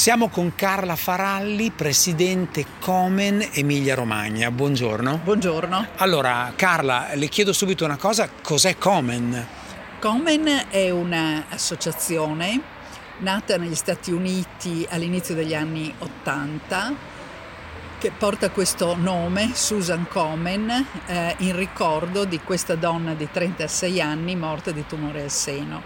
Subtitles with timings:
[0.00, 4.50] Siamo con Carla Faralli, presidente Comen Emilia Romagna.
[4.50, 5.20] Buongiorno.
[5.22, 5.88] Buongiorno.
[5.96, 9.46] Allora, Carla, le chiedo subito una cosa, cos'è Comen?
[9.98, 12.62] Comen è un'associazione
[13.18, 16.94] nata negli Stati Uniti all'inizio degli anni 80
[17.98, 24.34] che porta questo nome, Susan Komen, eh, in ricordo di questa donna di 36 anni
[24.34, 25.82] morta di tumore al seno.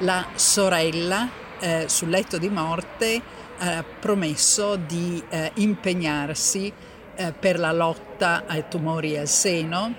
[0.00, 3.20] La sorella, eh, sul letto di morte,
[3.58, 6.72] ha promesso di eh, impegnarsi
[7.14, 9.94] eh, per la lotta ai tumori al seno,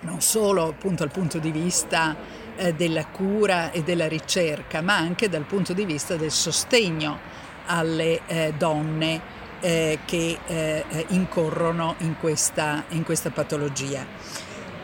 [0.00, 2.16] non solo appunto dal punto di vista
[2.56, 7.18] eh, della cura e della ricerca, ma anche dal punto di vista del sostegno
[7.66, 9.20] alle eh, donne
[9.60, 14.06] eh, che eh, incorrono in questa, in questa patologia.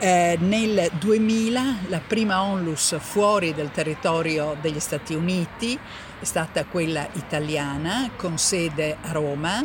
[0.03, 5.79] Eh, nel 2000 la prima onlus fuori del territorio degli Stati Uniti
[6.19, 9.63] è stata quella italiana con sede a Roma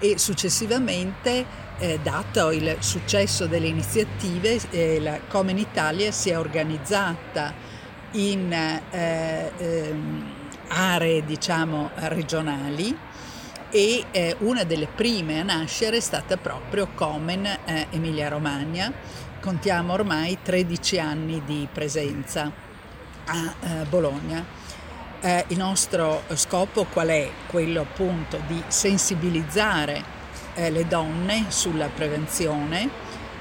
[0.00, 1.46] e successivamente,
[1.78, 7.54] eh, dato il successo delle iniziative, eh, la Comen Italia si è organizzata
[8.12, 10.32] in eh, ehm,
[10.66, 12.96] aree diciamo, regionali
[13.70, 18.92] e eh, una delle prime a nascere è stata proprio Comen eh, Emilia Romagna.
[19.48, 22.52] Contiamo ormai 13 anni di presenza
[23.24, 24.44] a eh, Bologna.
[25.22, 27.30] Eh, il nostro scopo qual è?
[27.46, 30.04] Quello appunto di sensibilizzare
[30.52, 32.90] eh, le donne sulla prevenzione,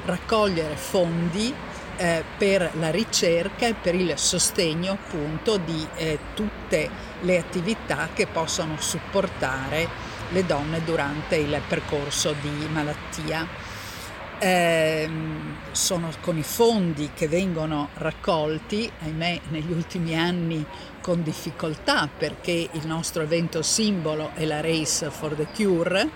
[0.05, 1.53] raccogliere fondi
[1.97, 8.27] eh, per la ricerca e per il sostegno appunto di eh, tutte le attività che
[8.27, 9.89] possono supportare
[10.29, 13.75] le donne durante il percorso di malattia.
[14.39, 15.09] Eh,
[15.71, 20.63] sono con i fondi che vengono raccolti, ahimè negli ultimi anni
[21.01, 26.09] con difficoltà perché il nostro evento simbolo è la Race for the Cure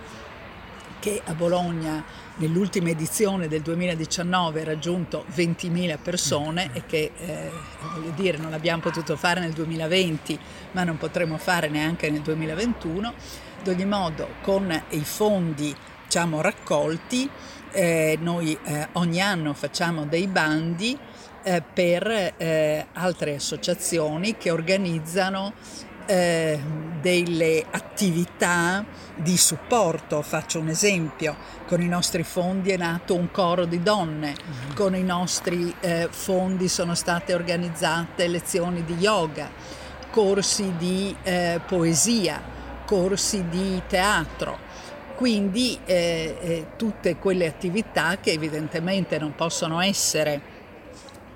[0.99, 2.03] che a Bologna
[2.35, 7.49] nell'ultima edizione del 2019 ha raggiunto 20.000 persone e che eh,
[7.93, 10.39] voglio dire non l'abbiamo potuto fare nel 2020
[10.73, 13.13] ma non potremo fare neanche nel 2021
[13.61, 15.75] ad ogni modo con i fondi
[16.11, 17.29] diciamo, raccolti
[17.71, 20.97] eh, noi eh, ogni anno facciamo dei bandi
[21.43, 25.53] eh, per eh, altre associazioni che organizzano
[26.05, 26.59] eh,
[26.99, 30.21] delle attività di supporto.
[30.21, 31.35] Faccio un esempio,
[31.67, 34.73] con i nostri fondi è nato un coro di donne, uh-huh.
[34.75, 39.49] con i nostri eh, fondi sono state organizzate lezioni di yoga,
[40.11, 41.15] corsi di
[41.65, 42.41] poesia,
[42.85, 44.59] corsi di teatro.
[45.21, 50.41] Quindi eh, eh, tutte quelle attività che evidentemente non possono essere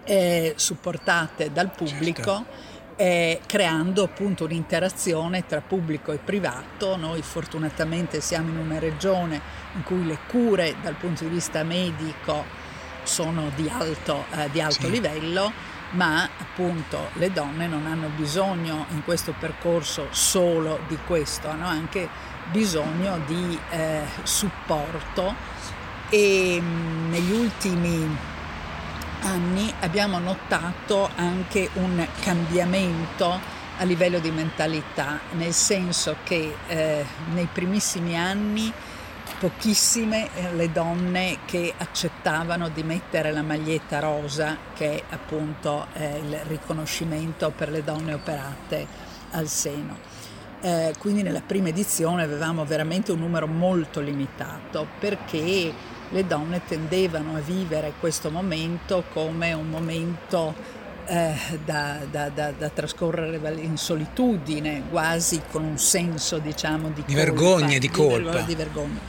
[0.06, 2.23] eh, supportate dal pubblico.
[2.23, 2.73] Certo
[3.46, 6.96] creando appunto un'interazione tra pubblico e privato.
[6.96, 9.41] Noi fortunatamente siamo in una regione
[9.75, 12.46] in cui le cure dal punto di vista medico
[13.03, 14.91] sono di alto, eh, di alto sì.
[14.91, 15.52] livello,
[15.91, 22.07] ma appunto le donne non hanno bisogno in questo percorso solo di questo, hanno anche
[22.51, 25.34] bisogno di eh, supporto
[26.09, 28.18] e mh, negli ultimi
[29.22, 33.40] anni abbiamo notato anche un cambiamento
[33.78, 38.72] a livello di mentalità, nel senso che eh, nei primissimi anni
[39.40, 46.18] pochissime eh, le donne che accettavano di mettere la maglietta rosa, che è appunto eh,
[46.18, 48.88] il riconoscimento per le donne operate
[49.31, 49.97] al seno.
[50.62, 55.73] Eh, quindi nella prima edizione avevamo veramente un numero molto limitato perché
[56.09, 60.53] le donne tendevano a vivere questo momento come un momento
[61.07, 67.13] eh, da, da, da, da, trascorrere in solitudine, quasi con un senso diciamo di, di
[67.13, 68.41] colpa, vergogna, di colpa.
[68.41, 68.99] Di, vergogna.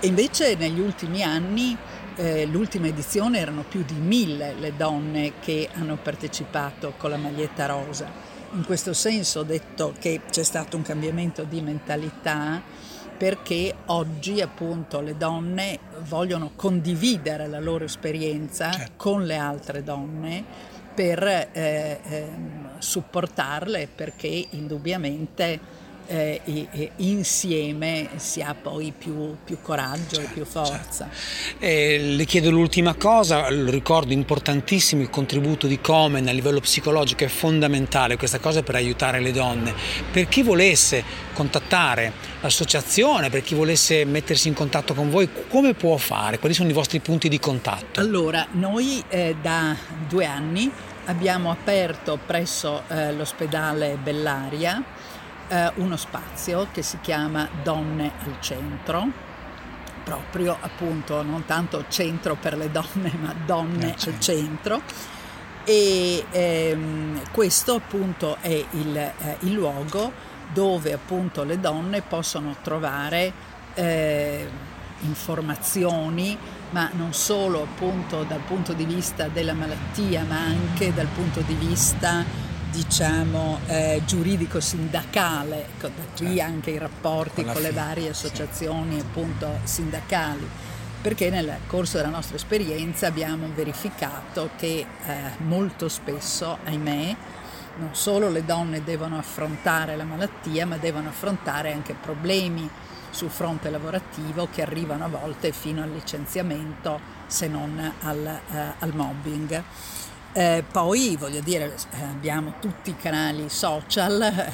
[0.00, 1.76] E invece negli ultimi anni,
[2.16, 7.66] eh, l'ultima edizione erano più di mille le donne che hanno partecipato con la maglietta
[7.66, 8.30] rosa.
[8.54, 12.62] In questo senso ho detto che c'è stato un cambiamento di mentalità
[13.16, 15.78] perché oggi appunto le donne
[16.08, 18.92] vogliono condividere la loro esperienza certo.
[18.96, 20.44] con le altre donne
[20.94, 22.28] per eh, eh,
[22.78, 25.58] supportarle perché indubbiamente
[26.12, 31.08] eh, insieme si ha poi più, più coraggio certo, e più forza.
[31.08, 31.64] Certo.
[31.64, 37.28] Eh, le chiedo l'ultima cosa, ricordo importantissimo il contributo di Comen a livello psicologico, è
[37.28, 39.74] fondamentale questa cosa per aiutare le donne.
[40.10, 42.12] Per chi volesse contattare
[42.42, 46.38] l'associazione, per chi volesse mettersi in contatto con voi, come può fare?
[46.38, 48.00] Quali sono i vostri punti di contatto?
[48.00, 49.74] Allora, noi eh, da
[50.06, 50.70] due anni
[51.06, 54.84] abbiamo aperto presso eh, l'ospedale Bellaria
[55.52, 59.06] eh, uno spazio che si chiama Donne al Centro,
[60.02, 64.80] proprio appunto non tanto centro per le donne, ma donne al centro.
[65.64, 70.10] E ehm, questo appunto è il, eh, il, luogo
[70.52, 73.32] dove appunto le donne possono trovare
[73.74, 74.48] eh,
[75.02, 76.36] informazioni,
[76.70, 81.54] ma non solo appunto dal punto di vista della malattia, ma anche dal punto di
[81.54, 82.24] vista
[82.72, 86.42] diciamo eh, giuridico-sindacale, ecco, da qui certo.
[86.42, 90.48] anche i rapporti con, con le varie associazioni appunto sindacali,
[91.02, 94.86] perché nel corso della nostra esperienza abbiamo verificato che eh,
[95.38, 97.16] molto spesso, ahimè,
[97.76, 102.68] non solo le donne devono affrontare la malattia, ma devono affrontare anche problemi
[103.10, 108.94] sul fronte lavorativo che arrivano a volte fino al licenziamento se non al, eh, al
[108.94, 109.62] mobbing.
[110.32, 114.50] Eh, poi voglio dire, abbiamo tutti i canali social eh,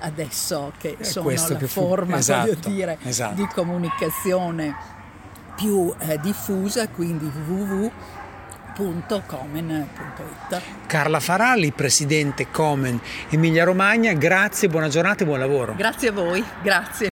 [0.00, 3.34] adesso che sono la forma esatto, dire, esatto.
[3.34, 4.76] di comunicazione
[5.56, 7.92] più eh, diffusa, quindi www.komen.it.
[10.86, 13.00] Carla Faralli, presidente Comen
[13.30, 15.74] Emilia Romagna, grazie, buona giornata e buon lavoro.
[15.74, 17.04] Grazie a voi, grazie.